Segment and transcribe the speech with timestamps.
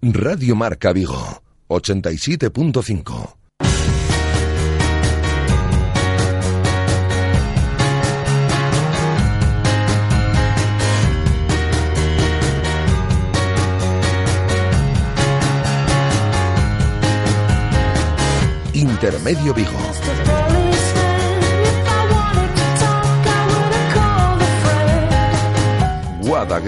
[0.00, 3.34] Radio Marca Vigo, 87.5.
[18.74, 19.72] Intermedio Vigo.
[26.20, 26.60] Guada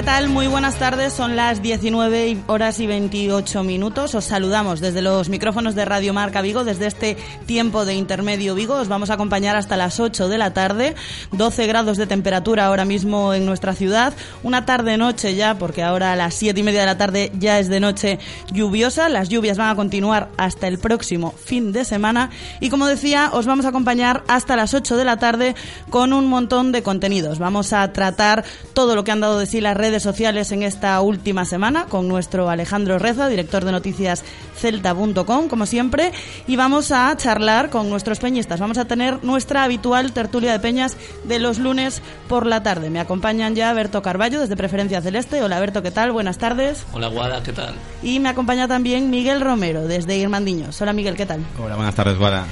[0.00, 0.30] ¿qué tal?
[0.30, 1.12] Muy buenas tardes.
[1.12, 4.14] Son las 19 horas y 28 minutos.
[4.14, 8.76] Os saludamos desde los micrófonos de Radio Marca Vigo, desde este tiempo de intermedio Vigo.
[8.76, 10.94] Os vamos a acompañar hasta las 8 de la tarde.
[11.32, 14.14] 12 grados de temperatura ahora mismo en nuestra ciudad.
[14.42, 17.68] Una tarde-noche ya, porque ahora a las 7 y media de la tarde ya es
[17.68, 18.18] de noche
[18.50, 19.10] lluviosa.
[19.10, 22.30] Las lluvias van a continuar hasta el próximo fin de semana.
[22.60, 25.54] Y como decía, os vamos a acompañar hasta las 8 de la tarde
[25.90, 27.38] con un montón de contenidos.
[27.38, 31.00] Vamos a tratar todo lo que han dado de sí las redes sociales en esta
[31.00, 34.22] última semana con nuestro Alejandro Reza, director de noticias
[34.56, 36.12] celta.com, como siempre,
[36.46, 38.60] y vamos a charlar con nuestros peñistas.
[38.60, 42.90] Vamos a tener nuestra habitual tertulia de peñas de los lunes por la tarde.
[42.90, 45.42] Me acompañan ya Berto Carballo desde Preferencia Celeste.
[45.42, 46.12] Hola Berto, ¿qué tal?
[46.12, 46.86] Buenas tardes.
[46.92, 47.74] Hola Guada, ¿qué tal?
[48.02, 50.80] Y me acompaña también Miguel Romero desde Irmandiños.
[50.80, 51.40] Hola Miguel, ¿qué tal?
[51.58, 52.46] Hola, buenas tardes Guada.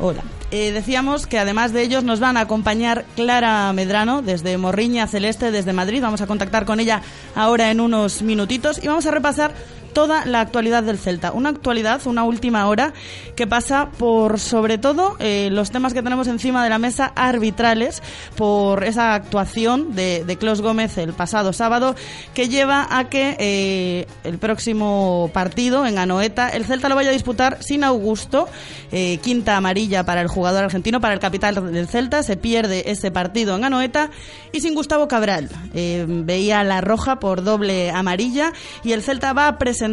[0.00, 0.22] Hola.
[0.50, 5.50] Eh, decíamos que además de ellos nos van a acompañar Clara Medrano desde Morriña Celeste,
[5.50, 6.00] desde Madrid.
[6.00, 7.02] Vamos a contactar con ella
[7.34, 9.52] ahora en unos minutitos y vamos a repasar
[9.98, 11.32] toda la actualidad del Celta.
[11.32, 12.92] Una actualidad, una última hora
[13.34, 18.00] que pasa por, sobre todo, eh, los temas que tenemos encima de la mesa arbitrales,
[18.36, 21.96] por esa actuación de, de Clos Gómez el pasado sábado,
[22.32, 27.12] que lleva a que eh, el próximo partido en Anoeta, el Celta lo vaya a
[27.12, 28.46] disputar sin Augusto,
[28.92, 33.10] eh, quinta amarilla para el jugador argentino, para el capital del Celta, se pierde ese
[33.10, 34.10] partido en Anoeta,
[34.52, 35.48] y sin Gustavo Cabral.
[35.74, 38.52] veía la roja por doble amarilla,
[38.84, 39.87] y el Celta va a presentar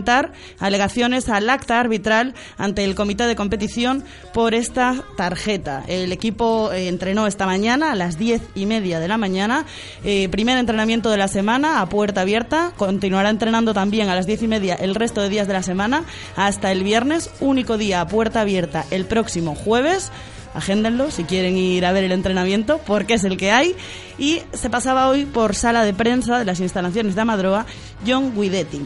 [0.60, 5.84] alegaciones al acta arbitral ante el comité de competición por esta tarjeta.
[5.88, 9.66] El equipo eh, entrenó esta mañana a las diez y media de la mañana,
[10.04, 14.42] eh, primer entrenamiento de la semana a puerta abierta, continuará entrenando también a las diez
[14.42, 16.04] y media el resto de días de la semana
[16.36, 20.12] hasta el viernes, único día a puerta abierta el próximo jueves.
[20.54, 23.76] Agéndenlo si quieren ir a ver el entrenamiento, porque es el que hay.
[24.18, 27.66] Y se pasaba hoy por sala de prensa de las instalaciones de Amadroa,
[28.08, 28.82] John Guidetti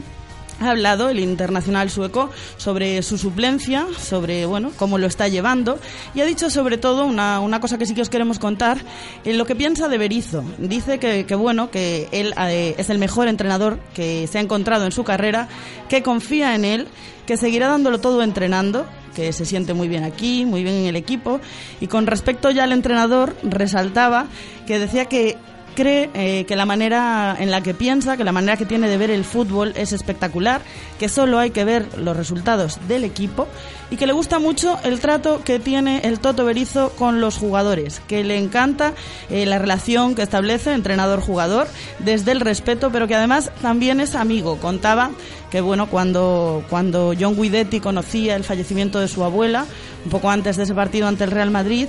[0.59, 5.79] ha hablado el internacional sueco sobre su suplencia, sobre bueno cómo lo está llevando
[6.13, 8.77] y ha dicho sobre todo una, una cosa que sí que os queremos contar,
[9.23, 10.43] en lo que piensa de Berizzo.
[10.57, 14.85] Dice que, que bueno que él eh, es el mejor entrenador que se ha encontrado
[14.85, 15.47] en su carrera,
[15.87, 16.87] que confía en él,
[17.25, 18.85] que seguirá dándolo todo entrenando
[19.19, 21.41] que se siente muy bien aquí, muy bien en el equipo.
[21.81, 24.27] Y con respecto ya al entrenador, resaltaba
[24.65, 25.37] que decía que
[25.79, 28.97] cree eh, que la manera en la que piensa, que la manera que tiene de
[28.97, 30.61] ver el fútbol es espectacular,
[30.99, 33.47] que solo hay que ver los resultados del equipo
[33.89, 38.01] y que le gusta mucho el trato que tiene el Toto Berizo con los jugadores,
[38.09, 38.93] que le encanta
[39.29, 41.69] eh, la relación que establece entrenador-jugador
[41.99, 44.57] desde el respeto, pero que además también es amigo.
[44.57, 45.11] Contaba
[45.49, 49.65] que bueno, cuando, cuando John Guidetti conocía el fallecimiento de su abuela,
[50.03, 51.87] un poco antes de ese partido ante el Real Madrid,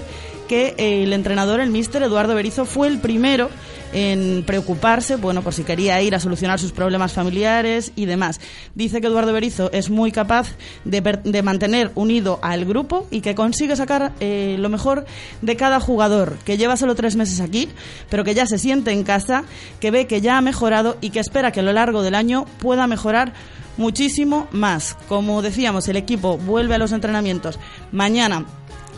[0.49, 3.51] que el entrenador, el míster Eduardo Berizo, fue el primero
[3.93, 8.41] en preocuparse, bueno, por si quería ir a solucionar sus problemas familiares y demás.
[8.75, 10.49] Dice que Eduardo Berizo es muy capaz
[10.85, 15.07] de, mantener unido al grupo y que consigue sacar eh, lo mejor
[15.43, 17.69] de cada jugador, que lleva solo tres meses aquí,
[18.09, 19.45] pero que ya se siente en casa,
[19.81, 22.47] que ve que ya ha mejorado y que espera que a lo largo del año
[22.59, 23.33] pueda mejorar
[23.77, 24.97] muchísimo más.
[25.09, 27.59] Como decíamos, el equipo vuelve a los entrenamientos
[27.93, 28.45] mañana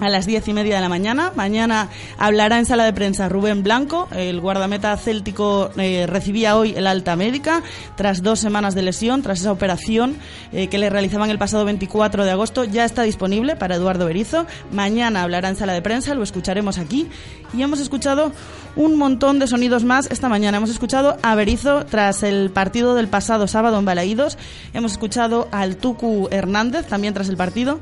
[0.00, 1.32] a las diez y media de la mañana.
[1.34, 1.88] Mañana
[2.18, 4.08] hablará en sala de prensa Rubén Blanco.
[4.12, 7.62] El guardameta céltico eh, recibía hoy el alta médica
[7.96, 10.16] tras dos semanas de lesión, tras esa operación
[10.52, 12.64] eh, que le realizaban el pasado 24 de agosto.
[12.64, 14.46] Ya está disponible para Eduardo Berizo.
[14.70, 17.08] Mañana hablará en sala de prensa, lo escucharemos aquí.
[17.54, 18.32] Y hemos escuchado
[18.76, 20.56] un montón de sonidos más esta mañana.
[20.56, 24.38] Hemos escuchado a Berizo tras el partido del pasado sábado en Balaídos.
[24.72, 27.80] Hemos escuchado al Tucu Hernández también tras el partido.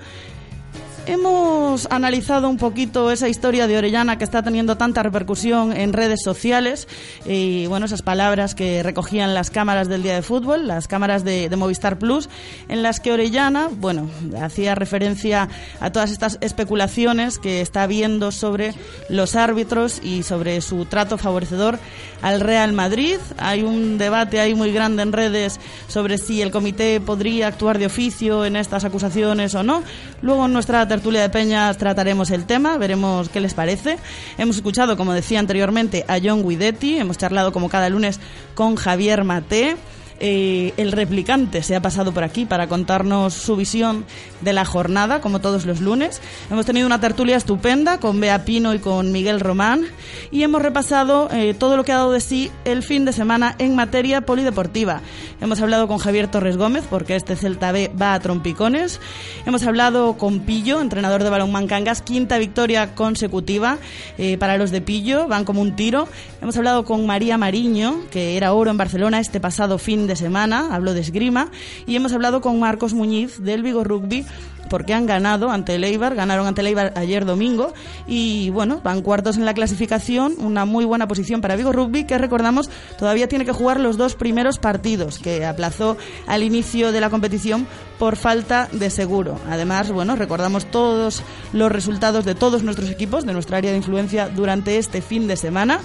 [1.07, 6.21] Hemos analizado un poquito esa historia de Orellana que está teniendo tanta repercusión en redes
[6.23, 6.87] sociales
[7.25, 11.49] y bueno, esas palabras que recogían las cámaras del día de fútbol, las cámaras de,
[11.57, 12.29] Movistar Plus,
[12.69, 14.09] en las que Orellana, bueno,
[14.41, 15.49] hacía referencia
[15.81, 18.75] a todas estas especulaciones que está viendo sobre
[19.09, 21.79] los árbitros y sobre su trato favorecedor
[22.23, 23.17] al Real Madrid.
[23.39, 27.87] Hay un debate ahí muy grande en redes sobre si el comité podría actuar de
[27.87, 29.83] oficio en estas acusaciones o no.
[30.23, 33.97] Luego en nuestra tertulia de Peñas trataremos el tema, veremos qué les parece.
[34.39, 38.19] Hemos escuchado, como decía anteriormente, a John Guidetti, hemos charlado como cada lunes
[38.57, 39.77] con Javier Mate.
[40.21, 44.05] Eh, el replicante se ha pasado por aquí para contarnos su visión
[44.43, 46.21] de la jornada, como todos los lunes.
[46.51, 49.87] Hemos tenido una tertulia estupenda con Bea Pino y con Miguel Román
[50.31, 53.55] y hemos repasado eh, todo lo que ha dado de sí el fin de semana
[53.59, 55.01] en materia polideportiva.
[55.41, 59.01] Hemos hablado con Javier Torres Gómez, porque este Celta B va a trompicones.
[59.47, 63.79] Hemos hablado con Pillo, entrenador de balonmán Cangas, quinta victoria consecutiva
[64.19, 66.09] eh, para los de Pillo, van como un tiro.
[66.43, 70.75] Hemos hablado con María Mariño, que era oro en Barcelona este pasado fin de semana,
[70.75, 71.51] hablo de esgrima,
[71.87, 74.25] y hemos hablado con Marcos Muñiz del Vigo Rugby,
[74.71, 77.75] porque han ganado ante el Eibar, ganaron ante el Eibar ayer domingo
[78.07, 82.17] y bueno, van cuartos en la clasificación, una muy buena posición para Vigo Rugby que
[82.17, 87.11] recordamos todavía tiene que jugar los dos primeros partidos que aplazó al inicio de la
[87.11, 87.67] competición
[87.99, 89.39] por falta de seguro.
[89.49, 91.23] Además, bueno, recordamos todos
[91.53, 95.37] los resultados de todos nuestros equipos de nuestra área de influencia durante este fin de
[95.37, 95.81] semana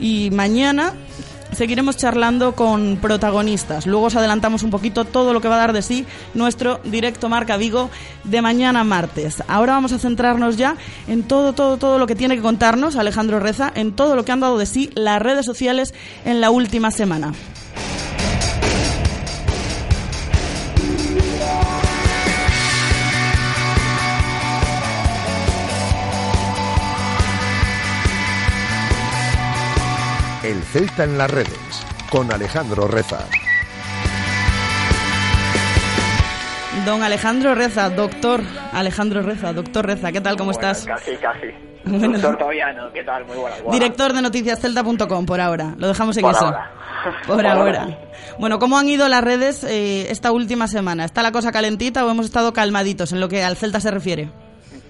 [0.00, 0.92] y mañana
[1.54, 3.86] seguiremos charlando con protagonistas.
[3.86, 7.28] Luego os adelantamos un poquito todo lo que va a dar de sí nuestro directo
[7.28, 7.90] Marca Vigo
[8.24, 9.42] de mañana martes.
[9.48, 13.40] Ahora vamos a centrarnos ya en todo, todo, todo lo que tiene que contarnos Alejandro
[13.40, 16.90] Reza, en todo lo que han dado de sí las redes sociales en la última
[16.90, 17.32] semana.
[30.74, 33.28] Celta en las redes, con Alejandro Reza.
[36.84, 38.40] Don Alejandro Reza, doctor
[38.72, 40.36] Alejandro Reza, doctor Reza, ¿qué tal?
[40.36, 40.84] ¿Cómo estás?
[40.84, 41.46] Casi, casi.
[41.84, 42.14] Bueno.
[42.14, 43.24] Doctor todavía no, ¿qué tal?
[43.24, 43.62] Muy buenas.
[43.62, 43.80] buenas.
[43.80, 46.46] Director de noticiascelta.com por ahora, lo dejamos en Por eso.
[46.46, 46.72] ahora.
[47.24, 47.82] Por Por ahora.
[47.82, 47.98] ahora.
[48.40, 51.04] Bueno, ¿cómo han ido las redes eh, esta última semana?
[51.04, 54.32] ¿Está la cosa calentita o hemos estado calmaditos en lo que al Celta se refiere?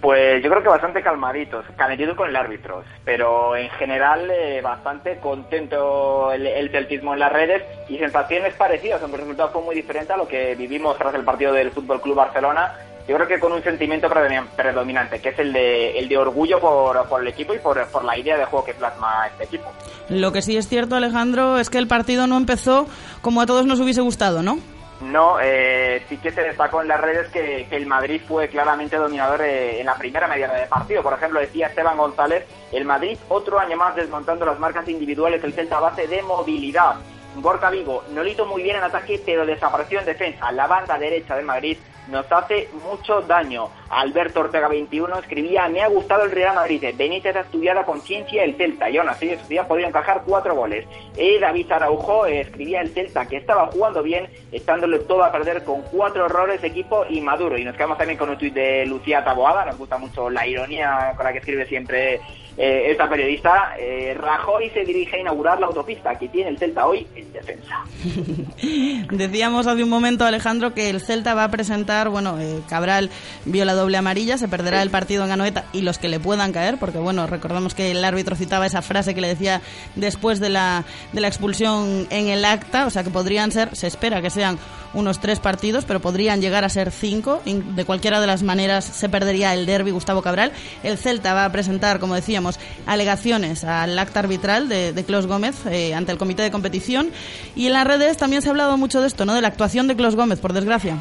[0.04, 5.16] Pues yo creo que bastante calmaditos, calentitos con el árbitro, pero en general eh, bastante
[5.16, 9.74] contento el, el celtismo en las redes y sensaciones parecidas, aunque el resultado fue muy
[9.74, 12.74] diferente a lo que vivimos tras el partido del Fútbol Club Barcelona.
[13.08, 16.60] Yo creo que con un sentimiento predomin- predominante, que es el de, el de orgullo
[16.60, 19.72] por, por el equipo y por, por la idea de juego que plasma este equipo.
[20.10, 22.86] Lo que sí es cierto, Alejandro, es que el partido no empezó
[23.22, 24.58] como a todos nos hubiese gustado, ¿no?
[25.00, 29.42] No, eh, sí que se destacó en las redes que, el Madrid fue claramente dominador
[29.42, 31.02] eh, en la primera media de partido.
[31.02, 35.52] Por ejemplo, decía Esteban González, el Madrid otro año más desmontando las marcas individuales del
[35.52, 36.96] Celta base de movilidad.
[37.36, 40.52] Gorka Vigo no lo hizo muy bien en ataque, pero desapareció en defensa.
[40.52, 41.76] La banda derecha del Madrid
[42.08, 43.70] nos hace mucho daño.
[43.88, 48.42] Alberto Ortega 21 escribía, me ha gustado el Real Madrid, Benítez ha estudiado a conciencia
[48.44, 50.86] el Celta y aún así su día podía encajar cuatro goles.
[51.16, 55.64] Eh, David Araujo eh, escribía el Celta que estaba jugando bien, estándole todo a perder
[55.64, 57.56] con cuatro errores equipo inmaduro.
[57.56, 61.12] Y nos quedamos también con un tuit de Lucía Taboada, nos gusta mucho la ironía
[61.16, 62.20] con la que escribe siempre
[62.56, 63.74] eh, esta periodista.
[63.78, 67.06] Eh, Rajoy se dirige a inaugurar la autopista que tiene el Celta hoy
[69.10, 73.10] Decíamos hace un momento, Alejandro, que el Celta va a presentar, bueno, eh, Cabral
[73.44, 76.52] vio la doble amarilla, se perderá el partido en Anoeta y los que le puedan
[76.52, 79.60] caer, porque bueno, recordamos que el árbitro citaba esa frase que le decía
[79.94, 83.86] después de la, de la expulsión en el acta, o sea que podrían ser, se
[83.86, 84.58] espera que sean
[84.94, 87.42] unos tres partidos, pero podrían llegar a ser cinco.
[87.44, 90.52] De cualquiera de las maneras se perdería el derby Gustavo Cabral.
[90.82, 95.66] El Celta va a presentar, como decíamos, alegaciones al acta arbitral de, de Clos Gómez
[95.66, 97.10] eh, ante el comité de competición.
[97.54, 99.34] Y en las redes también se ha hablado mucho de esto, ¿no?
[99.34, 100.96] De la actuación de Clos Gómez, por desgracia.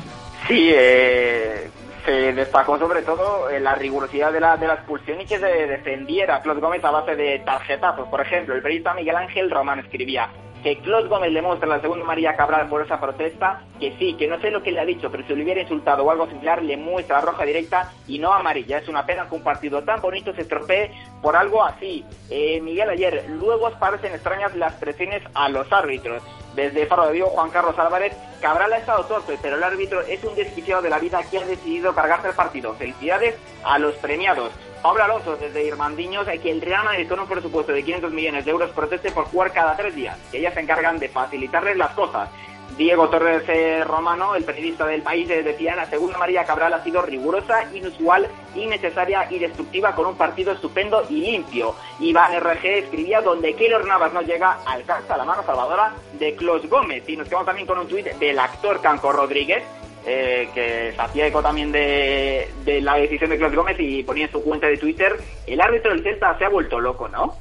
[0.47, 1.69] Sí, eh,
[2.05, 6.35] se destacó sobre todo la rigurosidad de la, de la expulsión y que se defendiera
[6.35, 8.07] a Gómez a base de tarjetazos.
[8.09, 10.29] Por ejemplo, el periodista Miguel Ángel Román escribía
[10.63, 14.13] que Claude Gómez le muestra a la segunda María Cabral por esa protesta, que sí,
[14.13, 16.27] que no sé lo que le ha dicho, pero si le hubiera insultado o algo
[16.27, 18.77] similar, le muestra roja directa y no amarilla.
[18.77, 20.91] Es una pena que un partido tan bonito se estropee
[21.21, 22.05] por algo así.
[22.29, 26.23] Eh, Miguel ayer, luego parecen extrañas las presiones a los árbitros.
[26.55, 30.23] Desde Faro de Vigo, Juan Carlos Álvarez, Cabral ha estado torpe, pero el árbitro es
[30.23, 32.73] un desquiciado de la vida que ha decidido cargarse el partido.
[32.75, 34.51] Felicidades a los premiados.
[34.81, 38.51] Pablo Alonso, desde Irmandiños, que el Real Madrid con un presupuesto de 500 millones de
[38.51, 42.29] euros proteste por jugar cada tres días, que ellas se encargan de facilitarles las cosas.
[42.77, 46.83] Diego Torres eh, Romano, el periodista del país, eh, decía la segunda María Cabral ha
[46.83, 51.75] sido rigurosa, inusual, innecesaria y destructiva con un partido estupendo y limpio.
[51.99, 57.07] Iván RG escribía donde Keylor Navas no llega, alcanza la mano salvadora de Clos Gómez.
[57.07, 59.63] Y nos quedamos también con un tuit del actor Canco Rodríguez,
[60.05, 62.49] eh, que se hacía eco también de,
[62.81, 65.15] la decisión de Clos Gómez y ponía en su cuenta de Twitter,
[65.47, 67.37] el árbitro del Celta se ha vuelto loco, ¿no?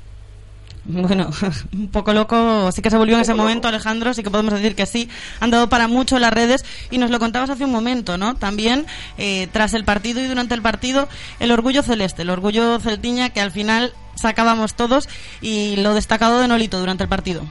[0.84, 1.30] Bueno,
[1.72, 4.74] un poco loco, sí que se volvió en ese momento, Alejandro, sí que podemos decir
[4.74, 5.08] que sí,
[5.38, 8.34] han dado para mucho las redes y nos lo contabas hace un momento, ¿no?
[8.34, 8.86] También
[9.16, 11.08] eh, tras el partido y durante el partido,
[11.38, 15.08] el orgullo celeste, el orgullo celtiña que al final sacábamos todos
[15.40, 17.42] y lo destacado de Nolito durante el partido.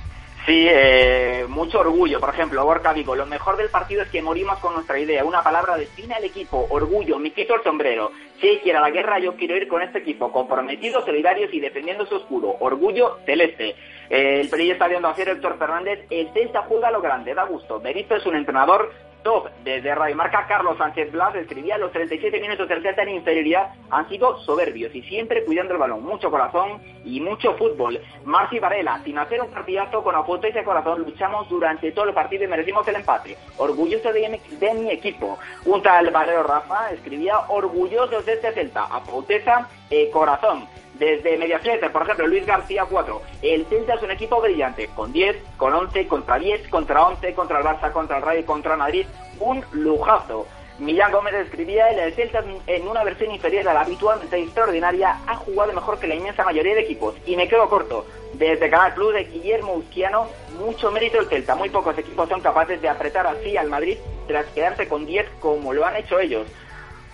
[0.45, 2.19] Sí, eh, mucho orgullo.
[2.19, 5.23] Por ejemplo, Borca digo, lo mejor del partido es que morimos con nuestra idea.
[5.23, 8.11] Una palabra define al equipo, orgullo, me quito el sombrero.
[8.39, 12.17] Si quiere la guerra, yo quiero ir con este equipo, comprometidos, solidarios y defendiendo su
[12.17, 12.55] escudo.
[12.59, 13.75] Orgullo celeste.
[14.09, 16.07] Eh, el Perilla está viendo hacer Héctor Fernández.
[16.09, 17.79] El Celta juega lo grande, da gusto.
[17.79, 18.91] Berizzo es un entrenador
[19.23, 19.49] top.
[19.63, 24.07] Desde Radio Marca, Carlos Sánchez Blas escribía los 37 minutos del Celta en inferioridad han
[24.09, 26.03] sido soberbios y siempre cuidando el balón.
[26.03, 27.99] Mucho corazón y mucho fútbol.
[28.25, 32.43] Marci Varela, sin hacer un partidazo con apuesta y corazón, luchamos durante todo el partido
[32.43, 33.37] y merecimos el empate.
[33.57, 34.39] Orgulloso de
[34.73, 35.37] mi, equipo.
[35.65, 38.85] Un tal Valero Rafa escribía orgullosos de este Celta.
[38.85, 40.67] Apoteza, eh, corazón
[41.01, 43.21] desde Mediaset, por ejemplo, Luis García 4.
[43.41, 47.57] El Celta es un equipo brillante, con 10, con 11, contra 10, contra 11, contra
[47.57, 49.07] el Barça, contra el Rayo, contra Madrid.
[49.39, 50.45] Un lujazo.
[50.77, 55.73] Millán Gómez escribía, el Celta en una versión inferior a la habitualmente extraordinaria ha jugado
[55.73, 57.15] mejor que la inmensa mayoría de equipos.
[57.25, 58.05] Y me quedo corto.
[58.33, 60.27] Desde Canal Club de Guillermo Uzquiano,
[60.59, 61.55] mucho mérito el Celta.
[61.55, 65.73] Muy pocos equipos son capaces de apretar así al Madrid tras quedarse con 10 como
[65.73, 66.45] lo han hecho ellos.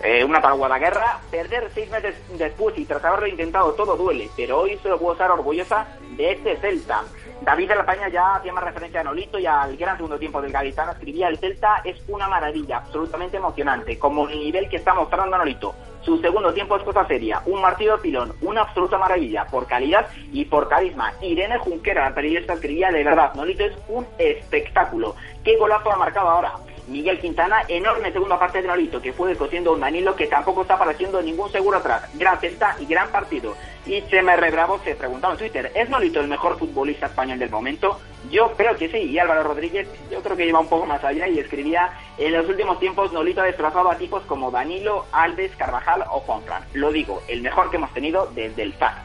[0.00, 4.60] Eh, una para guerra, perder seis meses después y tras haberlo intentado todo duele, pero
[4.60, 7.02] hoy solo puedo estar orgullosa de este Celta.
[7.42, 10.40] David de la Paña ya hacía más referencia a Nolito y al gran segundo tiempo
[10.40, 10.92] del Gaditano.
[10.92, 15.74] Escribía, el Celta es una maravilla, absolutamente emocionante, como el nivel que está mostrando Nolito.
[16.02, 20.06] Su segundo tiempo es cosa seria, un martillo de pilón, una absoluta maravilla, por calidad
[20.32, 21.12] y por carisma.
[21.20, 25.16] Irene Junquera, la periodista, escribía, de verdad, Nolito es un espectáculo.
[25.42, 26.52] ¿Qué golazo ha marcado ahora?
[26.88, 30.74] Miguel Quintana, enorme segunda parte de Nolito, que fue descosiendo un Danilo que tampoco está
[30.74, 32.08] apareciendo ningún seguro atrás.
[32.14, 33.54] Gran cesta y gran partido.
[33.86, 38.00] Y CMR Bravo se preguntaba en Twitter, ¿es Nolito el mejor futbolista español del momento?
[38.30, 41.28] Yo creo que sí, y Álvaro Rodríguez yo creo que iba un poco más allá
[41.28, 46.02] y escribía, en los últimos tiempos Nolito ha desplazado a tipos como Danilo, Alves, Carvajal
[46.10, 46.64] o Juanfran.
[46.74, 49.04] Lo digo, el mejor que hemos tenido desde el FAR.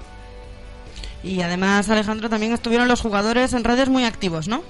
[1.23, 4.61] Y además, Alejandro, también estuvieron los jugadores en redes muy activos, ¿no?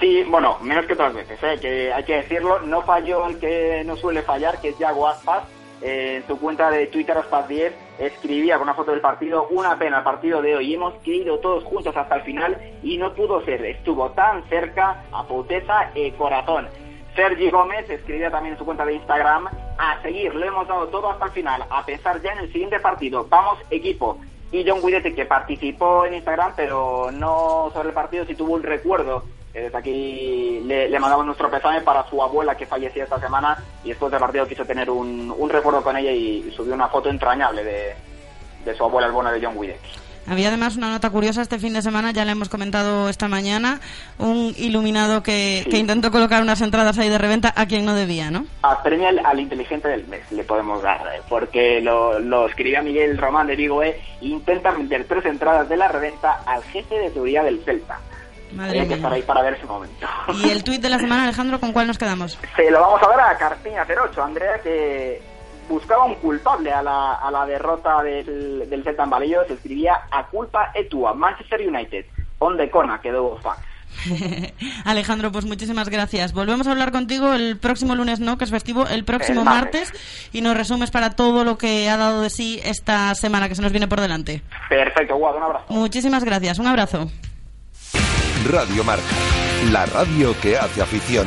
[0.00, 1.58] Sí, bueno, menos que otras veces, ¿eh?
[1.60, 5.44] que hay que decirlo, no falló el que no suele fallar, que es Yago Aspas,
[5.82, 9.78] eh, en su cuenta de Twitter Aspas 10 escribía con una foto del partido, una
[9.78, 13.44] pena el partido de hoy, hemos querido todos juntos hasta el final y no pudo
[13.44, 16.68] ser, estuvo tan cerca a puteza y corazón.
[17.14, 19.46] Sergi Gómez escribía también en su cuenta de Instagram,
[19.78, 22.80] a seguir, lo hemos dado todo hasta el final, a pensar ya en el siguiente
[22.80, 24.18] partido, vamos equipo.
[24.52, 28.62] Y John Guidetti, que participó en Instagram, pero no sobre el partido, si tuvo un
[28.62, 29.24] recuerdo
[29.54, 34.10] desde aquí le, mandamos nuestro pésame para su abuela que falleció esta semana y después
[34.10, 38.82] del partido quiso tener un, recuerdo con ella y, subió una foto entrañable de, su
[38.82, 39.80] abuela, el bono de John Wideck.
[40.26, 43.80] Había además una nota curiosa este fin de semana, ya le hemos comentado esta mañana,
[44.18, 48.46] un iluminado que, intentó colocar unas entradas ahí de reventa a quien no debía, ¿no?
[48.62, 53.18] A premio al, inteligente del mes le podemos dar, eh, porque lo, lo escribía Miguel
[53.18, 57.44] Román de Vigo, eh, intenta vender tres entradas de la reventa al jefe de seguridad
[57.44, 57.98] del Celta.
[58.52, 60.06] Madre que estar ahí para ver ese momento.
[60.44, 62.38] ¿Y el tuit de la semana, Alejandro, con cuál nos quedamos?
[62.56, 65.20] Se lo vamos a ver a Carpiña 08, Andrea, que
[65.68, 70.26] buscaba un culpable a la, a la derrota del, del Celta en se escribía a
[70.26, 72.06] culpa etua, Manchester United,
[72.38, 73.60] onde cona quedó fax.
[74.84, 76.32] Alejandro, pues muchísimas gracias.
[76.32, 78.38] Volvemos a hablar contigo el próximo lunes, ¿no?
[78.38, 79.92] Que es festivo, el próximo martes.
[80.32, 83.62] y nos resumes para todo lo que ha dado de sí esta semana que se
[83.62, 84.42] nos viene por delante.
[84.68, 85.64] Perfecto, guau, un abrazo.
[85.68, 87.10] Muchísimas gracias, un abrazo.
[88.50, 89.02] Radio Marca,
[89.72, 91.26] la radio que hace afición.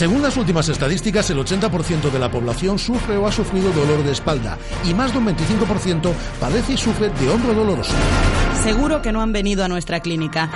[0.00, 4.12] Según las últimas estadísticas, el 80% de la población sufre o ha sufrido dolor de
[4.12, 7.92] espalda y más de un 25% padece y sufre de hombro doloroso.
[8.62, 10.50] Seguro que no han venido a nuestra clínica.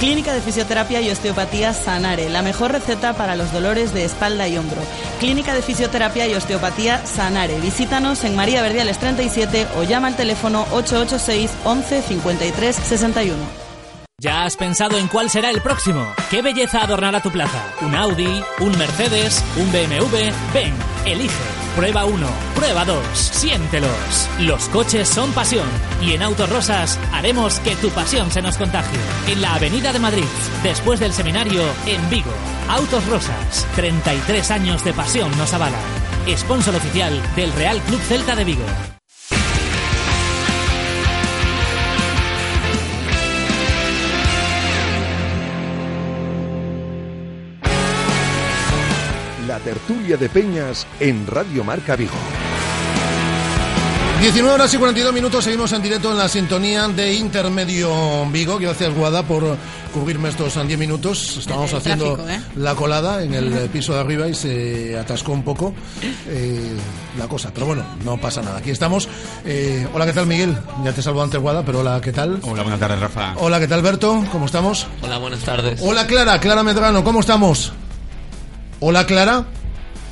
[0.00, 4.56] Clínica de Fisioterapia y Osteopatía Sanare, la mejor receta para los dolores de espalda y
[4.56, 4.80] hombro.
[5.20, 7.60] Clínica de Fisioterapia y Osteopatía Sanare.
[7.60, 13.67] Visítanos en María Verdiales 37 o llama al teléfono 886 11 53 61.
[14.20, 16.04] ¿Ya has pensado en cuál será el próximo?
[16.28, 17.72] ¿Qué belleza adornará tu plaza?
[17.82, 18.42] ¿Un Audi?
[18.58, 19.44] ¿Un Mercedes?
[19.56, 20.32] ¿Un BMW?
[20.52, 20.74] Ven,
[21.06, 21.32] elige.
[21.76, 24.28] Prueba 1, prueba 2, siéntelos.
[24.40, 25.68] Los coches son pasión
[26.02, 28.98] y en Autos Rosas haremos que tu pasión se nos contagie.
[29.28, 30.26] En la Avenida de Madrid,
[30.64, 32.32] después del seminario, en Vigo.
[32.68, 35.78] Autos Rosas, 33 años de pasión nos avalan.
[36.36, 38.97] Sponsor oficial del Real Club Celta de Vigo.
[49.58, 52.14] Tertulia de Peñas en Radio Marca Vigo.
[54.20, 58.58] 19 horas y 42 minutos, seguimos en directo en la sintonía de Intermedio Vigo.
[58.58, 59.56] Gracias, Guada, por
[59.94, 61.36] cubrirme estos 10 minutos.
[61.36, 62.40] Estábamos haciendo tráfico, ¿eh?
[62.56, 65.72] la colada en el piso de arriba y se atascó un poco
[66.26, 66.76] eh,
[67.16, 67.52] la cosa.
[67.54, 68.58] Pero bueno, no pasa nada.
[68.58, 69.08] Aquí estamos.
[69.44, 70.58] Eh, hola, ¿qué tal, Miguel?
[70.82, 72.40] Ya te saludó antes, Guada, pero hola, ¿qué tal?
[72.42, 73.34] Hola, buenas tardes, Rafa.
[73.36, 74.24] Hola, ¿qué tal, Berto?
[74.32, 74.88] ¿Cómo estamos?
[75.00, 75.80] Hola, buenas tardes.
[75.80, 77.72] Hola, Clara, Clara Medrano, ¿cómo estamos?
[78.80, 79.44] Hola, Clara.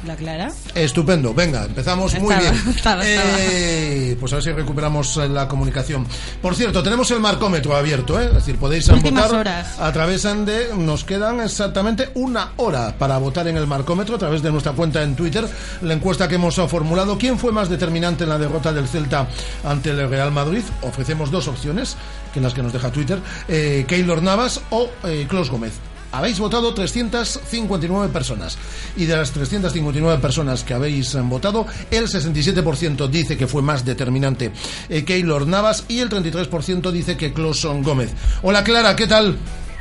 [0.07, 0.53] ¿La Clara?
[0.75, 2.69] Estupendo, venga, empezamos muy Estaba, bien.
[2.77, 3.29] estaba, estaba.
[3.41, 6.07] Eh, pues a ver si recuperamos eh, la comunicación.
[6.41, 8.27] Por cierto, tenemos el marcómetro abierto, ¿eh?
[8.27, 9.81] es decir, podéis Últimas votar horas.
[9.81, 10.69] a través de.
[10.77, 15.03] Nos quedan exactamente una hora para votar en el marcómetro a través de nuestra cuenta
[15.03, 15.49] en Twitter.
[15.83, 19.27] La encuesta que hemos formulado: ¿quién fue más determinante en la derrota del Celta
[19.65, 20.63] ante el Real Madrid?
[20.83, 21.97] Ofrecemos dos opciones,
[22.33, 23.19] que en las que nos deja Twitter:
[23.49, 25.73] eh, Keylor Navas o eh, Clos Gómez.
[26.17, 28.57] Habéis votado 359 personas
[28.97, 33.85] y de las 359 personas que habéis eh, votado, el 67% dice que fue más
[33.85, 34.51] determinante
[34.89, 38.15] eh, Keylor Navas y el 33% dice que Closon Gómez.
[38.41, 39.37] Hola Clara, ¿qué tal?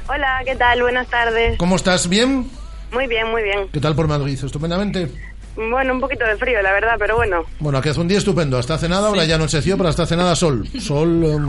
[0.09, 0.81] Hola, ¿qué tal?
[0.81, 1.57] Buenas tardes.
[1.57, 2.09] ¿Cómo estás?
[2.09, 2.49] ¿Bien?
[2.91, 3.69] Muy bien, muy bien.
[3.71, 4.37] ¿Qué tal por Madrid?
[4.43, 5.09] ¿Estupendamente?
[5.55, 7.43] Bueno, un poquito de frío, la verdad, pero bueno.
[7.59, 8.57] Bueno, aquí hace un día estupendo.
[8.57, 10.67] Hasta hace nada, ahora ya anocheció, pero hasta hace nada sol.
[10.79, 11.23] Sol.
[11.23, 11.47] em,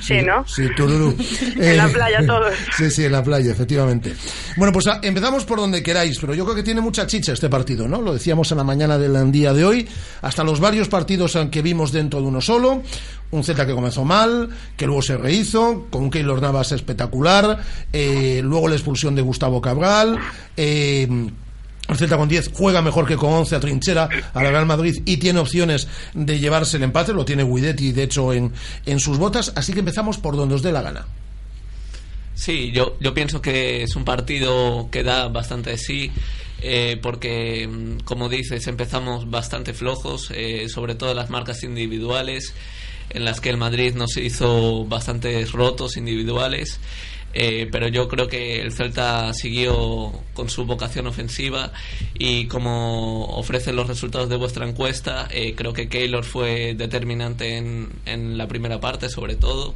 [0.00, 0.46] Sí, ¿no?
[0.46, 1.14] Sí, tururú.
[1.56, 2.54] En la playa todos.
[2.76, 4.14] Sí, sí, en la playa, efectivamente.
[4.56, 7.50] Bueno, pues ah, empezamos por donde queráis, pero yo creo que tiene mucha chicha este
[7.50, 8.00] partido, ¿no?
[8.00, 9.88] Lo decíamos en la mañana del día de hoy,
[10.22, 12.82] hasta los varios partidos eh, que vimos dentro de uno solo.
[13.32, 17.58] Un Z que comenzó mal, que luego se rehizo, con un Keylor Navas espectacular,
[17.92, 20.16] eh, luego la expulsión de Gustavo Cabral,
[20.56, 21.08] eh,
[21.94, 25.38] Celta con 10 juega mejor que con 11 a trinchera al Real Madrid y tiene
[25.38, 28.52] opciones de llevarse el empate, lo tiene Guidetti de hecho en,
[28.84, 31.06] en sus botas, así que empezamos por donde os dé la gana.
[32.34, 36.12] Sí, yo, yo pienso que es un partido que da bastante sí,
[36.60, 42.54] eh, porque, mm, como dices, empezamos bastante flojos, eh, sobre todo las marcas individuales,
[43.10, 46.78] en las que el Madrid nos hizo bastantes rotos individuales.
[47.38, 51.70] Eh, pero yo creo que el Celta siguió con su vocación ofensiva
[52.18, 57.90] y como ofrecen los resultados de vuestra encuesta, eh, creo que Keylor fue determinante en,
[58.06, 59.74] en la primera parte, sobre todo.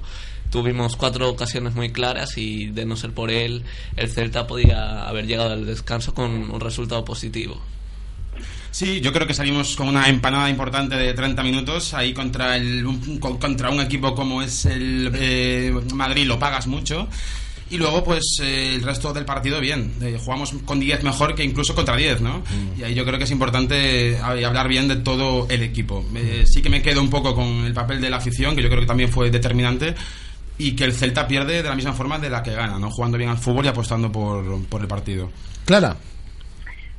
[0.51, 3.63] Tuvimos cuatro ocasiones muy claras y de no ser por él,
[3.95, 7.61] el Celta podía haber llegado al descanso con un resultado positivo.
[8.71, 12.87] Sí, yo creo que salimos con una empanada importante de 30 minutos ahí contra el
[13.21, 17.09] contra un equipo como es el eh, Madrid lo pagas mucho
[17.71, 19.93] y luego pues eh, el resto del partido bien.
[20.03, 22.43] Eh, jugamos con 10 mejor que incluso contra 10 ¿no?
[22.77, 26.05] y ahí yo creo que es importante eh, hablar bien de todo el equipo.
[26.17, 28.69] Eh, sí que me quedo un poco con el papel de la afición que yo
[28.69, 29.95] creo que también fue determinante
[30.59, 32.91] y que el Celta pierde de la misma forma de la que gana ¿no?
[32.91, 35.31] jugando bien al fútbol y apostando por, por el partido.
[35.65, 35.97] Clara,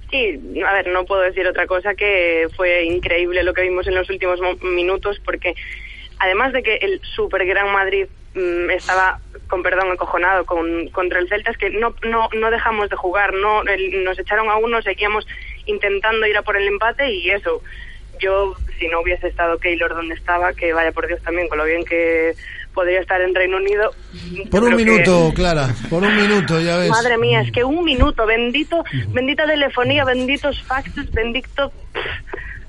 [0.10, 3.96] Sí, a ver, no puedo decir otra cosa que fue increíble lo que vimos en
[3.96, 5.54] los últimos mo- minutos porque
[6.20, 11.28] además de que el super gran Madrid mm, estaba con perdón acojonado con, contra el
[11.28, 14.82] Celta es que no no no dejamos de jugar, no el- nos echaron a uno,
[14.82, 15.28] seguíamos
[15.65, 17.62] intentando ir a por el empate y eso.
[18.20, 21.65] Yo si no hubiese estado Keylor donde estaba, que vaya por Dios también con lo
[21.65, 22.34] bien que
[22.74, 23.91] podría estar en Reino Unido.
[24.50, 26.89] por un que- minuto, Clara, por un minuto, ya ves.
[26.89, 31.74] Madre mía, es que un minuto, bendito, bendita telefonía, benditos faxes, bendito...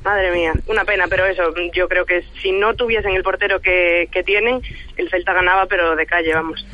[0.05, 4.09] Madre mía, una pena, pero eso, yo creo que si no tuviesen el portero que,
[4.13, 4.61] que tienen,
[4.97, 6.65] el Celta ganaba, pero de calle, vamos.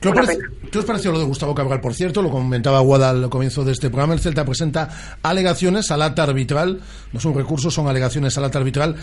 [0.00, 0.38] ¿Qué os, parece-
[0.70, 1.80] qué os pareció lo de Gustavo Cabral?
[1.80, 4.12] Por cierto, lo comentaba Guada al comienzo de este programa.
[4.12, 6.80] El Celta presenta alegaciones al acta arbitral.
[7.12, 8.96] No son recursos, son alegaciones al acta arbitral.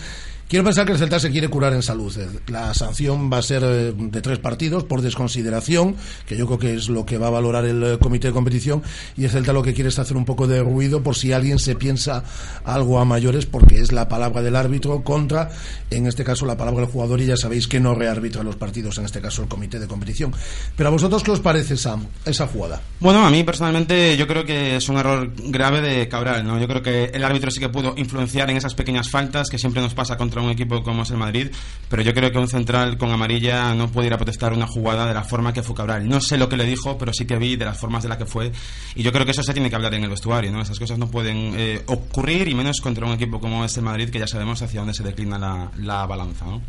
[0.52, 2.14] Quiero pensar que el Celta se quiere curar en salud.
[2.18, 6.60] Eh, La sanción va a ser eh, de tres partidos por desconsideración, que yo creo
[6.60, 8.84] que es lo que va a valorar el eh, comité de competición.
[9.16, 11.58] Y el Celta lo que quiere es hacer un poco de ruido por si alguien
[11.58, 12.26] se piensa
[12.66, 15.52] algo a mayores, porque es la palabra del árbitro contra,
[15.90, 17.22] en este caso, la palabra del jugador.
[17.22, 20.34] Y ya sabéis que no rearbitra los partidos, en este caso el comité de competición.
[20.76, 22.82] Pero a vosotros, ¿qué os parece esa, esa jugada?
[23.00, 26.60] Bueno, a mí personalmente yo creo que es un error grave de Cabral, ¿no?
[26.60, 29.82] Yo creo que el árbitro sí que pudo influenciar en esas pequeñas faltas que siempre
[29.82, 31.49] nos pasa contra un equipo como es el Madrid,
[31.89, 35.06] pero yo creo que un central con amarilla no puede ir a protestar una jugada
[35.06, 36.08] de la forma que fue Cabral.
[36.08, 38.17] No sé lo que le dijo, pero sí que vi de las formas de la
[38.17, 38.51] que fue
[38.95, 40.62] y yo creo que eso se tiene que hablar en el vestuario, ¿no?
[40.62, 44.10] Esas cosas no pueden eh, ocurrir y menos contra un equipo como es el Madrid
[44.10, 46.62] que ya sabemos hacia dónde se declina la, la balanza, ¿no?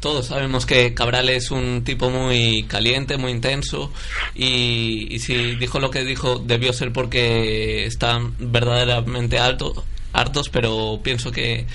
[0.00, 3.90] Todos sabemos que Cabral es un tipo muy caliente, muy intenso
[4.34, 11.00] y, y si dijo lo que dijo debió ser porque están verdaderamente alto, hartos, pero
[11.02, 11.66] pienso que,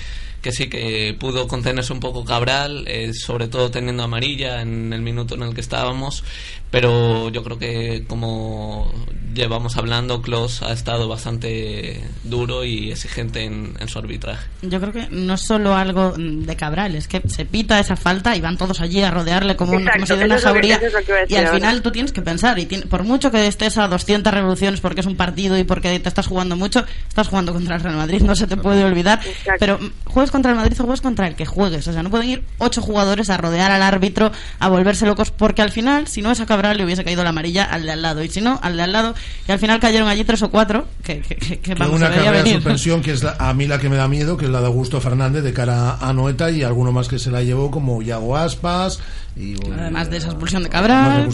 [0.42, 5.00] que sí que pudo contenerse un poco Cabral, eh, sobre todo teniendo amarilla en el
[5.00, 6.24] minuto en el que estábamos,
[6.72, 8.90] pero yo creo que como
[9.34, 14.46] llevamos hablando, Klaus ha estado bastante duro y exigente en, su arbitraje.
[14.62, 18.36] Yo creo que no es solo algo de Cabral, es que se pita esa falta
[18.36, 20.80] y van todos allí a rodearle como, un, como si de una jauría.
[21.28, 24.80] Y al final tú tienes que pensar, y por mucho que estés a 200 revoluciones
[24.80, 27.96] porque es un partido y porque te estás jugando mucho, estás jugando contra el Real
[27.96, 29.20] Madrid, no se te puede olvidar.
[29.58, 31.86] Pero juegues contra el Madrid o juegues contra el que juegues.
[31.88, 35.62] O sea, no pueden ir ocho jugadores a rodear al árbitro, a volverse locos, porque
[35.62, 38.02] al final, si no es a Cabral, le hubiese caído la amarilla al de al
[38.02, 38.22] lado.
[38.22, 39.14] Y si no, al de al lado.
[39.48, 40.86] Y al final cayeron allí tres o cuatro.
[41.02, 43.96] Que, que, que, vamos, una carrera de suspensión que es a mí la que me
[43.96, 47.08] da miedo, que es la de Augusto Fernández de cara a Noeta y alguno más
[47.08, 49.00] que se la llevó, como Yago Aspas.
[49.36, 51.28] Y, Además de esa expulsión de Cabral.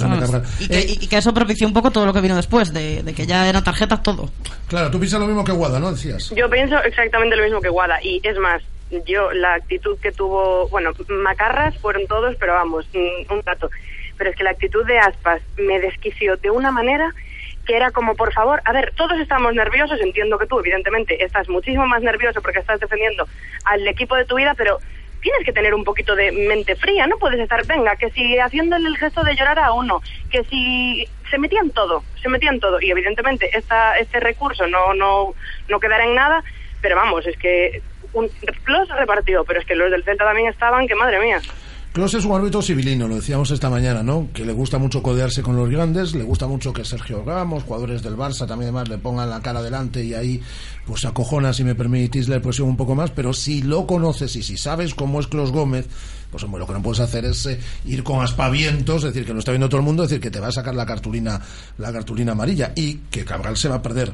[0.69, 3.49] Eh, y, que, eso propició un poco todo lo que vino después, de, que ya
[3.49, 4.31] eran tarjetas todo.
[4.69, 5.91] Claro, tú piensas lo mismo que Guada, ¿no?
[5.91, 6.31] Decías.
[6.37, 7.99] Yo pienso exactamente lo mismo que Guada.
[8.03, 8.63] Y es más,
[9.07, 13.69] yo la actitud que tuvo, bueno, macarras fueron todos, pero vamos, un rato
[14.19, 17.15] pero es que la actitud de Aspas me desquició de una manera
[17.65, 21.49] que era como, por favor, a ver, todos estamos nerviosos, entiendo que tú, evidentemente, estás
[21.49, 23.29] muchísimo más nervioso porque estás defendiendo
[23.65, 24.79] al equipo de tu vida, pero
[25.21, 28.89] tienes que tener un poquito de mente fría, no puedes estar, venga, que si haciéndole
[28.89, 30.01] el gesto de llorar a uno,
[30.31, 35.35] que si se metían todo, se metían todo, y evidentemente esta, este recurso no, no,
[35.69, 36.43] no quedará en nada,
[36.81, 38.31] pero vamos, es que un,
[38.67, 41.41] los repartido, pero es que los del Celta también estaban, que madre mía.
[41.93, 44.29] Kroos es un árbitro civilino, lo decíamos esta mañana, ¿no?
[44.35, 48.03] Que le gusta mucho codearse con los grandes, le gusta mucho que Sergio Ramos, jugadores
[48.03, 50.41] del Barça también además le pongan la cara delante y ahí
[50.87, 54.43] pues acojona, si me permitís la expresión un poco más, pero si lo conoces y
[54.43, 55.87] si sabes cómo es Klaus Gómez,
[56.31, 59.39] pues hombre, lo que no puedes hacer es eh, ir con aspavientos, decir que lo
[59.39, 61.41] está viendo todo el mundo, decir que te va a sacar la cartulina,
[61.79, 64.13] la cartulina amarilla y que Cabral se va a perder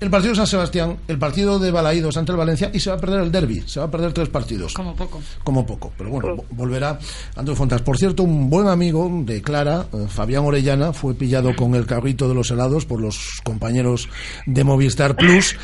[0.00, 2.96] el partido de San Sebastián, el partido de Balaídos ante el Valencia y se va
[2.96, 3.62] a perder el derby.
[3.66, 4.72] Se va a perder tres partidos.
[4.74, 5.20] Como poco.
[5.42, 5.92] Como poco.
[5.96, 6.98] Pero bueno, volverá
[7.34, 7.82] Andrés Fontas.
[7.82, 12.28] Por cierto, un buen amigo de Clara, eh, Fabián Orellana, fue pillado con el carrito
[12.28, 14.08] de los helados por los compañeros
[14.46, 15.56] de Movistar Plus.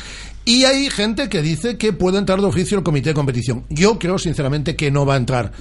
[0.47, 3.65] Y hay gente que dice que puede entrar de oficio el comité de competición.
[3.69, 5.51] Yo creo, sinceramente, que no va a entrar.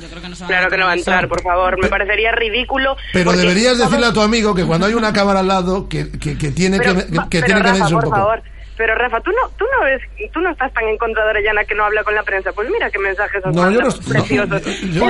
[0.47, 1.81] claro que no va a entrar, por favor.
[1.81, 2.95] Me parecería ridículo.
[3.13, 6.35] Pero deberías decirle a tu amigo que cuando hay una cámara al lado, que, que,
[6.51, 6.95] tiene que,
[7.31, 8.11] que, tiene que un poco.
[8.11, 8.43] Favor
[8.77, 11.65] pero Rafa, tú no, tú no ves, tú no estás tan en contra de Orellana
[11.65, 12.53] que no habla con la prensa.
[12.53, 14.63] Pues mira qué mensajes no, yo no, preciosos.
[14.83, 15.01] Yo, yo,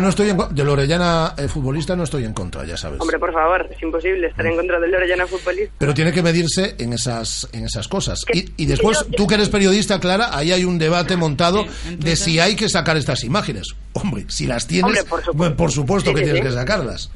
[0.00, 3.00] no estoy en de Orellana eh, futbolista, no estoy en contra, ya sabes.
[3.00, 5.74] Hombre, por favor, es imposible estar en contra de Orellana futbolista.
[5.78, 8.20] Pero tiene que medirse en esas, en esas cosas.
[8.32, 11.66] Y, y, después, tú que eres periodista, Clara, ahí hay un debate montado
[11.98, 13.74] de si hay que sacar estas imágenes.
[13.92, 17.10] Hombre, si las tienes, por supuesto, que tienes que sacarlas.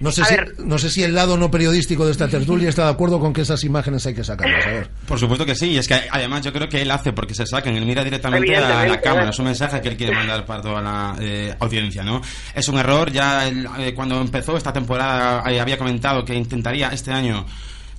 [0.00, 0.34] No sé, si,
[0.64, 3.40] no sé si el lado no periodístico de esta tertulia está de acuerdo con que
[3.40, 4.64] esas imágenes hay que sacarlas.
[4.64, 4.90] A ver.
[5.06, 7.46] Por supuesto que sí, y es que además yo creo que él hace porque se
[7.46, 10.62] saquen, él mira directamente a la cámara, es un mensaje que él quiere mandar para
[10.62, 12.22] toda la eh, audiencia, ¿no?
[12.54, 17.10] Es un error, ya eh, cuando empezó esta temporada eh, había comentado que intentaría este
[17.10, 17.44] año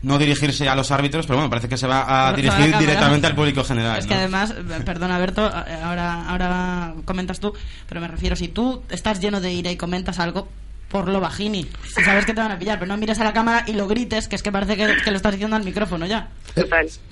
[0.02, 3.36] no dirigirse a los árbitros, pero bueno, parece que se va a dirigir directamente al
[3.36, 4.00] público general.
[4.00, 5.42] Es que además, perdona Berto,
[5.84, 7.54] ahora, ahora comentas tú,
[7.90, 10.48] pero me refiero, si tú estás lleno de ira y comentas algo,
[10.90, 11.68] por lo bajini.
[11.96, 13.88] Si sabes que te van a pillar, pero no mires a la cámara y lo
[13.88, 16.30] grites, que es que parece que, lo estás diciendo al micrófono ya.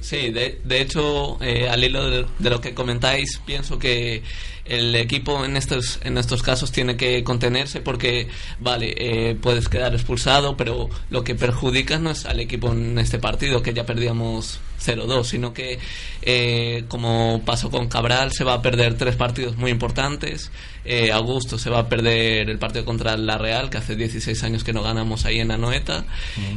[0.01, 4.23] Sí, de, de hecho, eh, al hilo de, lo que comentáis, pienso que
[4.65, 8.27] el equipo en estos, en estos casos tiene que contenerse porque,
[8.59, 13.19] vale, eh, puedes quedar expulsado, pero lo que perjudica no es al equipo en este
[13.19, 15.79] partido, que ya perdíamos 0-2, sino que,
[16.21, 20.51] eh, como pasó con Cabral, se va a perder tres partidos muy importantes.
[20.85, 24.63] Eh, Augusto se va a perder el partido contra la Real, que hace 16 años
[24.63, 26.05] que no ganamos ahí en Anoeta.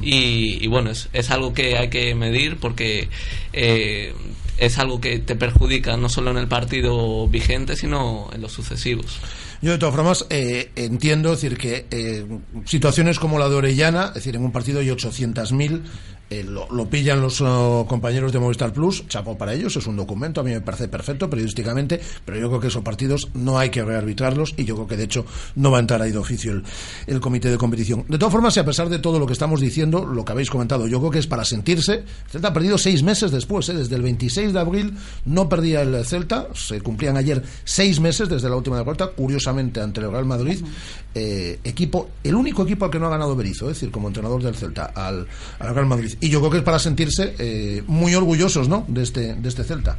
[0.03, 3.09] y, y, bueno, es, es, algo que hay que medir porque
[3.53, 4.15] eh,
[4.61, 9.19] es algo que te perjudica no solo en el partido vigente, sino en los sucesivos.
[9.63, 12.25] Yo de todas formas eh, entiendo decir que eh,
[12.65, 15.83] situaciones como la de Orellana, es decir, en un partido hay 800.000
[16.33, 20.41] eh, lo, pillan los oh, compañeros de Movistar Plus, chapo para ellos, es un documento,
[20.41, 23.83] a mí me parece perfecto periodísticamente, pero yo creo que esos partidos no hay que
[23.85, 26.63] rearbitrarlos y yo creo que de hecho no va a entrar ahí de oficio
[27.09, 28.05] el, comité de competición.
[28.09, 30.51] De todas formas, y a pesar de todo lo que estamos diciendo, lo que habéis
[30.51, 32.05] comentado, yo creo que es para sentirse.
[32.31, 33.75] Celta ha perdido seis meses después, ¿eh?
[33.75, 38.49] desde el 26 de abril no perdía el Celta, se cumplían ayer seis meses desde
[38.49, 40.65] la última derrota, curiosamente ante el Real Madrid,
[41.13, 44.41] eh, equipo, el único equipo al que no ha ganado Berizzo, es decir, como entrenador
[44.45, 45.27] del Celta, al,
[45.59, 48.85] al Real Madrid y yo creo que es para sentirse eh, muy orgullosos ¿no?
[48.89, 49.99] de, este, de este Celta.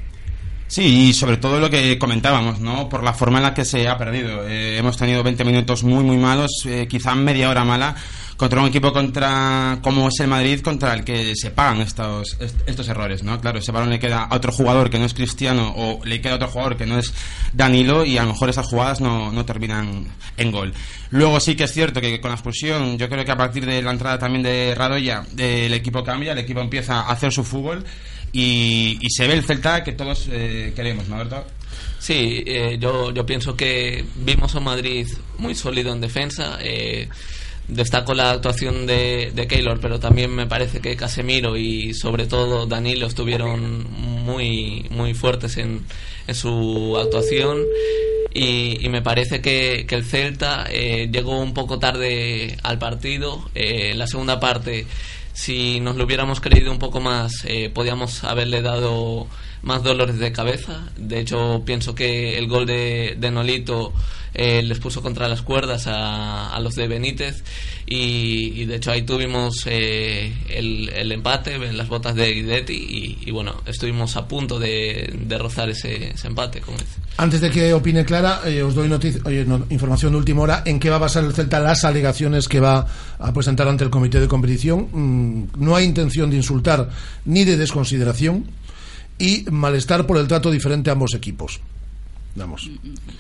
[0.71, 2.87] Sí, y sobre todo lo que comentábamos, ¿no?
[2.87, 4.47] Por la forma en la que se ha perdido.
[4.47, 7.93] Eh, hemos tenido 20 minutos muy, muy malos, eh, quizá media hora mala,
[8.41, 12.89] contra un equipo contra como es el Madrid contra el que se pagan estos estos
[12.89, 13.39] errores, ¿no?
[13.39, 16.33] Claro, ese balón le queda a otro jugador que no es Cristiano o le queda
[16.33, 17.13] a otro jugador que no es
[17.53, 20.73] Danilo y a lo mejor esas jugadas no, no terminan en gol.
[21.11, 23.79] Luego sí que es cierto que con la expulsión, yo creo que a partir de
[23.83, 27.85] la entrada también de Radoya, el equipo cambia, el equipo empieza a hacer su fútbol
[28.33, 31.45] y, y se ve el Celta que todos eh, queremos, ¿no, verdad?
[31.99, 36.57] Sí, eh, yo, yo pienso que vimos a Madrid muy sólido en defensa.
[36.59, 37.07] Eh,
[37.67, 42.65] destaco la actuación de, de Keylor, pero también me parece que Casemiro y sobre todo
[42.65, 45.85] Danilo estuvieron muy, muy fuertes en,
[46.27, 47.63] en su actuación.
[48.33, 53.49] Y, me parece que, que el Celta eh, llegó un poco tarde al partido.
[53.55, 54.85] Eh, la segunda parte,
[55.33, 59.27] si nos lo hubiéramos creído un poco más, eh, podíamos haberle dado
[59.61, 60.89] más dolores de cabeza.
[60.97, 63.93] De hecho, pienso que el gol de, Nolito
[64.33, 67.43] eh, les puso contra las cuerdas a, a los de Benítez
[67.85, 73.31] y, de hecho ahí tuvimos eh, el, empate en las botas de Guidetti y, y
[73.31, 76.61] bueno, estuvimos a punto de, rozar ese, ese empate.
[76.61, 77.01] Como dice.
[77.17, 78.89] Antes de que opine Clara, eh, os doy
[79.25, 82.59] oye, información de última hora en qué va a basar el Celta las alegaciones que
[82.59, 82.87] va
[83.19, 84.87] a presentar ante el comité de competición.
[84.91, 86.89] Mm, no hay intención de insultar
[87.25, 88.45] ni de desconsideración
[89.21, 91.59] y malestar por el trato diferente a ambos equipos.
[92.33, 92.69] Vamos.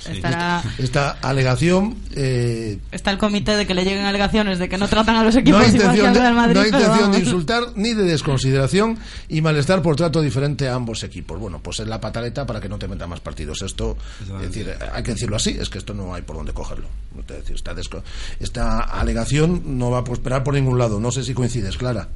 [0.09, 4.87] Estará- Esta alegación eh, Está el comité de que le lleguen alegaciones de que no
[4.87, 6.55] tratan a los equipos no hay igual que intención, al Real Madrid.
[6.55, 11.03] no hay intención de insultar ni de desconsideración y malestar por trato diferente a ambos
[11.03, 11.37] equipos.
[11.41, 13.61] Bueno, pues es la pataleta para que no te metan más partidos.
[13.63, 16.87] Esto, es decir, hay que decirlo así, es que esto no hay por dónde cogerlo.
[17.19, 18.03] Es decir, esta, desco-
[18.39, 21.01] esta alegación no va a prosperar por ningún lado.
[21.01, 22.07] No sé si coincides, Clara.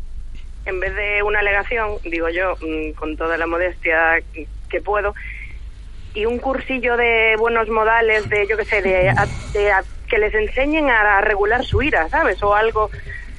[0.66, 4.22] En vez de una alegación, digo yo, mm, con toda la modestia
[4.70, 5.14] que puedo,
[6.14, 10.18] y un cursillo de buenos modales, de yo qué sé, de, a- de a- que
[10.18, 12.42] les enseñen a, regular su ira, ¿sabes?
[12.44, 12.90] O algo.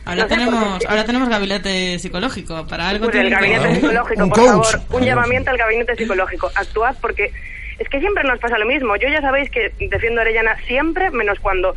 [0.04, 2.66] Ahora no sé, tenemos, porque- ahora tenemos gabinete psicológico.
[2.66, 4.72] Para algo Pues el gabinete psicológico, Un por coach.
[4.72, 6.50] favor, un llamamiento al gabinete psicológico.
[6.54, 7.32] Actuad porque
[7.78, 8.94] es que siempre nos pasa lo mismo.
[8.96, 11.74] Yo ya sabéis que defiendo a Orellana siempre, menos cuando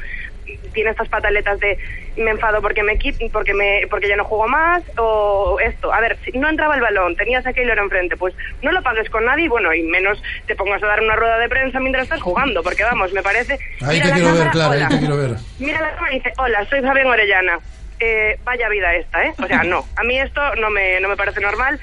[0.69, 1.77] tiene estas pataletas de
[2.17, 5.93] me enfado porque me quit- porque me porque ya no juego más o esto.
[5.93, 9.10] A ver, si no entraba el balón, tenías a Keylor enfrente, pues no lo pagues
[9.10, 12.21] con nadie bueno, y menos te pongas a dar una rueda de prensa mientras estás
[12.21, 14.99] jugando, porque vamos, me parece Ahí Mira te la quiero ver, cámara, Clara, ahí te
[14.99, 15.29] quiero ver.
[15.60, 17.60] Mira la cámara y dice, hola, soy Fabián Orellana.
[18.01, 19.34] Eh, vaya vida esta, ¿eh?
[19.43, 21.77] O sea, no, a mí esto no me, no me parece normal.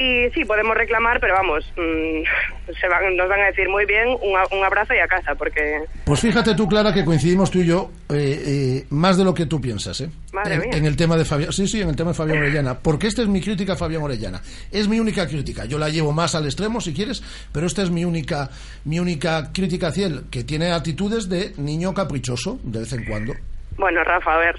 [0.00, 4.08] Y sí, podemos reclamar, pero vamos, mm, se van, nos van a decir muy bien,
[4.08, 5.82] un, un abrazo y a casa, porque...
[6.06, 9.44] Pues fíjate tú, Clara, que coincidimos tú y yo eh, eh, más de lo que
[9.44, 10.08] tú piensas, ¿eh?
[10.32, 10.70] Madre en, mía.
[10.72, 13.20] en el tema de Fabián, sí, sí, en el tema de Fabián Orellana, porque esta
[13.20, 14.40] es mi crítica a Fabián Orellana.
[14.72, 15.66] Es mi única crítica.
[15.66, 18.48] Yo la llevo más al extremo, si quieres, pero esta es mi única,
[18.86, 23.34] mi única crítica hacia él, que tiene actitudes de niño caprichoso de vez en cuando.
[23.76, 24.56] Bueno, Rafa, a ver,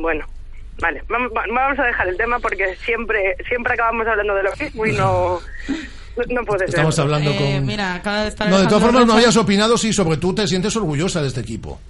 [0.00, 0.24] bueno,
[0.80, 4.50] vale, vam- va- vamos a dejar el tema porque siempre siempre acabamos hablando de lo
[4.58, 5.40] mismo y no,
[6.16, 6.70] no, no puede ser.
[6.70, 7.66] Estamos hablando Eh, con.
[7.66, 10.46] Mira, acaba de estar no, de todas formas, no habías opinado si sobre tú te
[10.46, 11.80] sientes orgullosa de este equipo.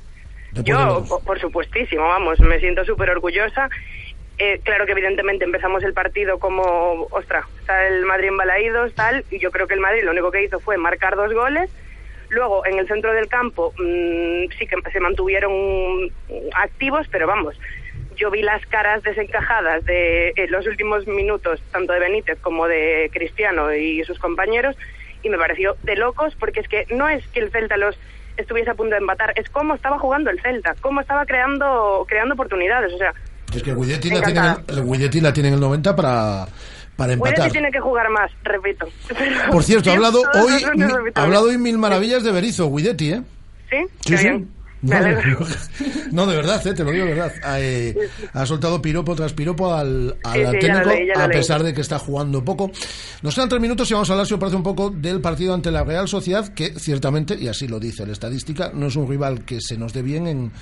[0.52, 3.70] De Yo, por supuestísimo, vamos, me siento súper orgullosa.
[4.38, 9.24] Eh, claro que evidentemente empezamos el partido como, ostra, está el Madrid en balaídos, tal,
[9.30, 11.70] y yo creo que el Madrid lo único que hizo fue marcar dos goles.
[12.30, 15.52] Luego, en el centro del campo, mm, sí que se mantuvieron
[16.54, 17.54] activos, pero vamos,
[18.16, 23.10] yo vi las caras desencajadas de eh, los últimos minutos, tanto de Benítez como de
[23.12, 24.76] Cristiano y sus compañeros,
[25.22, 27.96] y me pareció de locos, porque es que no es que el Celta los
[28.36, 32.34] estuviese a punto de empatar, es cómo estaba jugando el Celta, cómo estaba creando creando
[32.34, 33.12] oportunidades, o sea,
[33.54, 36.46] Es que Guidetti la, tiene, en el- el la tiene en el 90 para,
[36.96, 37.50] para empatar.
[37.52, 38.88] tiene que jugar más, repito.
[39.50, 40.64] Por cierto, ha hablado hoy,
[41.14, 43.22] ha hablado hoy mil maravillas de Berizzo, Guidetti, ¿eh?
[43.70, 44.16] ¿Sí?
[44.16, 44.46] Sí.
[46.12, 47.32] No, de verdad, eh, te lo digo de verdad.
[47.42, 47.96] Ha, eh,
[48.34, 51.38] ha soltado piropo tras piropo al, al Sí, sí, técnico, leí, a leí.
[51.38, 52.70] pesar de que está jugando poco.
[53.22, 55.54] Nos quedan tres minutos y vamos a hablar, si os parece, un poco del partido
[55.54, 59.08] ante la Real Sociedad, que ciertamente, y así lo dice la estadística, no es un
[59.08, 60.52] rival que se nos dé bien en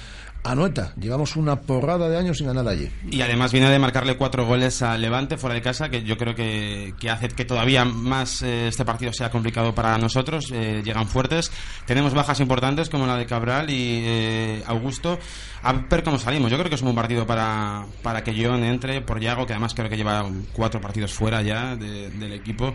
[0.43, 0.95] Anoeta.
[0.99, 2.89] Llevamos una porrada de años sin ganar allí.
[3.11, 6.35] Y además viene de marcarle cuatro goles al Levante fuera de casa, que yo creo
[6.35, 10.51] que, que hace que todavía más eh, este partido sea complicado para nosotros.
[10.53, 11.53] Eh, llegan fuertes.
[11.87, 15.19] Tenemos bajas importantes como la de Cabral y eh, Augusto.
[15.63, 16.51] A ver cómo salimos.
[16.51, 19.53] Yo creo que es un buen partido para, para que John entre por Yago, que
[19.53, 20.25] además creo que lleva
[20.55, 22.73] cuatro partidos fuera ya de- del equipo.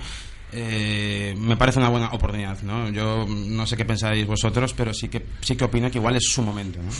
[0.54, 2.90] Eh, me parece una buena oportunidad, ¿no?
[2.90, 6.26] Yo no sé qué pensáis vosotros, pero sí que sí que opino que igual es
[6.30, 6.92] su momento, ¿no?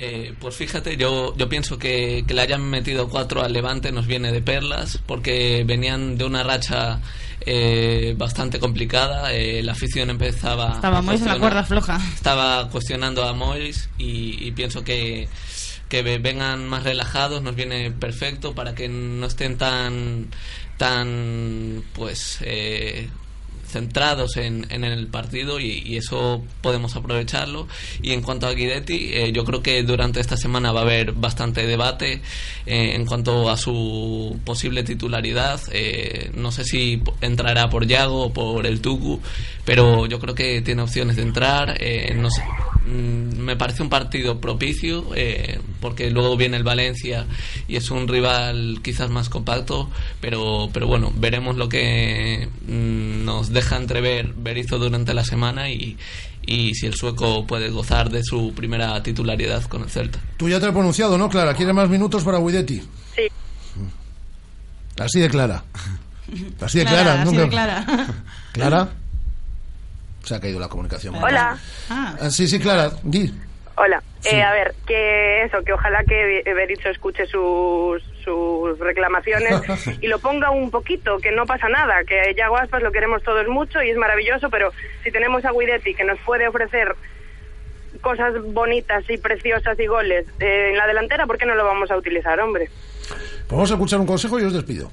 [0.00, 4.06] Eh, pues fíjate, yo, yo pienso que, que le hayan metido cuatro al Levante nos
[4.06, 7.00] viene de perlas, porque venían de una racha
[7.40, 9.32] eh, bastante complicada.
[9.32, 10.74] eh, la afición empezaba.
[10.74, 12.00] Estaba Mois en la cuerda floja.
[12.14, 15.28] Estaba cuestionando a Mois y, y pienso que,
[15.88, 20.28] que vengan más relajados nos viene perfecto para que no estén tan
[20.76, 23.08] tan pues eh,
[23.68, 27.66] centrados en, en el partido y, eso podemos aprovecharlo.
[28.02, 31.12] Y en cuanto a Guidetti, eh, yo creo que durante esta semana va a haber
[31.12, 32.22] bastante debate
[32.66, 35.60] eh, en cuanto a su posible titularidad.
[35.72, 39.20] Eh, no sé si entrará por Yago o por el Tucu,
[39.64, 41.78] pero yo creo que tiene opciones de entrar.
[42.14, 42.42] no sé,
[42.86, 45.04] mm, me parece un partido propicio
[45.80, 47.26] porque luego viene el Valencia
[47.66, 53.52] y es un rival quizás más compacto, pero, pero bueno, veremos lo que mm, nos
[53.58, 55.96] deja entrever Berizzo durante la semana y,
[56.46, 60.20] y si el sueco puede gozar de su primera titularidad con el Celta.
[60.36, 61.54] Tú ya te has pronunciado, ¿no, Clara?
[61.54, 62.80] ¿Quieres más minutos para Guidetti?
[63.16, 63.28] Sí.
[64.98, 65.64] Así de clara.
[66.60, 67.22] Así de clara.
[67.22, 67.86] Así de clara.
[68.52, 68.88] ¿Clara?
[70.24, 71.14] Se ha caído la comunicación.
[71.16, 71.58] Hola.
[71.88, 72.28] Ah.
[72.30, 72.92] Sí, sí, Clara.
[73.02, 73.32] Di.
[73.80, 74.02] Hola.
[74.24, 79.62] Eh, a ver, que eso, que ojalá que Berizzo escuche sus, sus reclamaciones
[80.00, 83.46] y lo ponga un poquito, que no pasa nada, que ya Aspas lo queremos todos
[83.46, 84.72] mucho y es maravilloso, pero
[85.04, 86.96] si tenemos a Guidetti que nos puede ofrecer
[88.00, 91.90] cosas bonitas y preciosas y goles eh, en la delantera, ¿por qué no lo vamos
[91.92, 92.68] a utilizar, hombre?
[93.08, 94.90] Pues vamos a escuchar un consejo y os despido.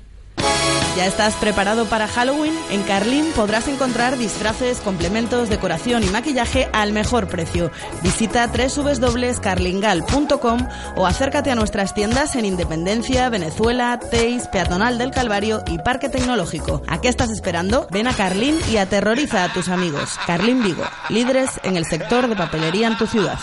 [0.95, 2.53] ¿Ya estás preparado para Halloween?
[2.69, 7.69] En Carlín podrás encontrar disfraces, complementos, decoración y maquillaje al mejor precio.
[8.01, 15.79] Visita www.carlingal.com o acércate a nuestras tiendas en Independencia, Venezuela, Teis, Peatonal del Calvario y
[15.79, 16.81] Parque Tecnológico.
[16.87, 17.87] ¿A qué estás esperando?
[17.91, 20.17] Ven a Carlín y aterroriza a tus amigos.
[20.25, 23.37] Carlín Vigo, líderes en el sector de papelería en tu ciudad.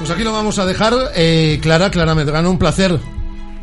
[0.00, 0.94] Pues aquí lo vamos a dejar.
[1.14, 2.98] Eh, Clara, Clara Medrano, un placer.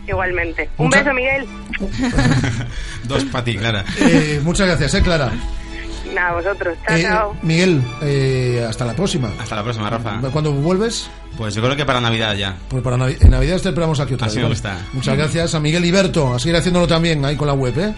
[0.07, 0.69] Igualmente.
[0.77, 1.45] Un beso, Miguel.
[3.05, 3.83] Dos para ti, Clara.
[3.99, 5.31] Eh, muchas gracias, ¿eh, Clara?
[6.13, 6.77] Nada, vosotros.
[6.87, 7.35] Chao, Eh, chao.
[7.41, 9.29] Miguel, eh, hasta la próxima.
[9.39, 10.21] Hasta la próxima, Rafa.
[10.31, 11.09] ¿Cuándo vuelves?
[11.37, 12.55] Pues yo creo que para Navidad ya.
[12.69, 14.43] Pues para Navi- en Navidad te esperamos aquí otra Así vez.
[14.43, 14.53] me ¿vale?
[14.55, 14.77] gusta.
[14.93, 16.33] Muchas gracias a Miguel Iberto.
[16.33, 17.93] A seguir haciéndolo también ahí con la web, ¿eh?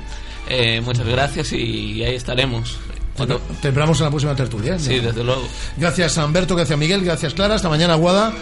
[0.50, 2.80] Eh, muchas gracias y ahí estaremos.
[3.26, 4.76] Te esperamos en la próxima tertulia.
[4.76, 4.80] ¿eh?
[4.80, 5.44] Sí, desde luego.
[5.78, 8.34] Gracias a Humberto, gracias Miguel, gracias Clara, hasta mañana Guada,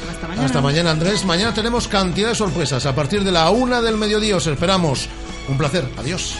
[0.43, 0.91] Hasta mañana.
[0.91, 1.25] Andrés.
[1.25, 5.07] Mañana tenemos cantidad de sorpresas a partir de la una del mediodía, os esperamos.
[5.49, 6.35] Un placer, adiós.